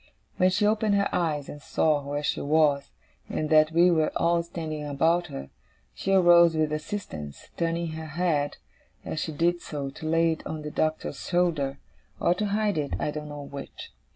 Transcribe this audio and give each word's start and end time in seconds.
When 0.37 0.49
she 0.49 0.65
opened 0.65 0.95
her 0.95 1.07
eyes, 1.13 1.47
and 1.47 1.61
saw 1.61 2.01
where 2.03 2.23
she 2.23 2.41
was, 2.41 2.89
and 3.29 3.51
that 3.51 3.69
we 3.71 3.91
were 3.91 4.11
all 4.15 4.41
standing 4.41 4.83
about 4.83 5.27
her, 5.27 5.51
she 5.93 6.11
arose 6.11 6.55
with 6.55 6.73
assistance: 6.73 7.49
turning 7.55 7.89
her 7.89 8.07
head, 8.07 8.57
as 9.05 9.19
she 9.19 9.31
did 9.31 9.61
so, 9.61 9.91
to 9.91 10.09
lay 10.09 10.31
it 10.31 10.47
on 10.47 10.63
the 10.63 10.71
Doctor's 10.71 11.19
shoulder 11.19 11.77
or 12.19 12.33
to 12.33 12.47
hide 12.47 12.79
it, 12.79 12.95
I 12.99 13.11
don't 13.11 13.29
know 13.29 13.43
which. 13.43 13.91